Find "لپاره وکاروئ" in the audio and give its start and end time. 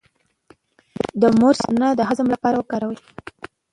2.33-2.97